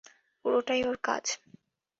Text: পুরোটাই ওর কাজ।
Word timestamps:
পুরোটাই 0.45 0.81
ওর 0.87 0.97
কাজ। 1.03 1.25